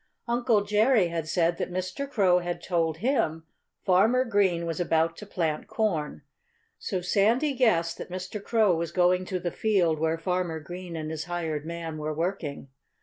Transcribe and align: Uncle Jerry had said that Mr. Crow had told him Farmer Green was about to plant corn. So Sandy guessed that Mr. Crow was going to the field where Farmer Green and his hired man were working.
Uncle 0.27 0.63
Jerry 0.63 1.09
had 1.09 1.27
said 1.27 1.57
that 1.59 1.69
Mr. 1.71 2.09
Crow 2.09 2.39
had 2.39 2.59
told 2.59 2.97
him 2.97 3.43
Farmer 3.85 4.25
Green 4.25 4.65
was 4.65 4.79
about 4.79 5.15
to 5.17 5.27
plant 5.27 5.67
corn. 5.67 6.23
So 6.79 7.01
Sandy 7.01 7.53
guessed 7.53 7.99
that 7.99 8.09
Mr. 8.09 8.43
Crow 8.43 8.73
was 8.75 8.91
going 8.91 9.25
to 9.25 9.39
the 9.39 9.51
field 9.51 9.99
where 9.99 10.17
Farmer 10.17 10.59
Green 10.59 10.95
and 10.95 11.11
his 11.11 11.25
hired 11.25 11.67
man 11.67 11.99
were 11.99 12.15
working. 12.15 12.69